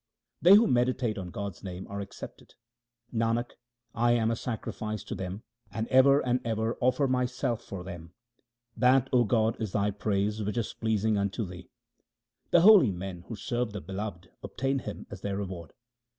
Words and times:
They 0.41 0.55
who 0.55 0.65
meditate 0.65 1.19
on 1.19 1.29
God's 1.29 1.63
name 1.63 1.85
are 1.87 1.99
accepted: 1.99 2.55
Nanak, 3.13 3.51
I 3.93 4.13
am 4.13 4.31
a 4.31 4.35
sacrifice 4.35 5.03
to 5.03 5.13
them, 5.13 5.43
and 5.71 5.87
ever 5.89 6.21
and 6.25 6.39
ever 6.43 6.75
offer 6.79 7.07
myself 7.07 7.63
for 7.63 7.83
them. 7.83 8.11
That, 8.75 9.09
0 9.11 9.25
God, 9.25 9.61
is 9.61 9.73
Thy 9.73 9.91
praise 9.91 10.41
which 10.41 10.57
is 10.57 10.73
pleasing 10.73 11.19
unto 11.19 11.45
Thee. 11.45 11.69
The 12.49 12.61
holy 12.61 12.91
men 12.91 13.25
who 13.27 13.35
serve 13.35 13.73
the 13.73 13.79
Beloved 13.81 14.31
obtain 14.41 14.79
Him 14.79 15.05
as 15.11 15.21
their 15.21 15.37
reward. 15.37 15.71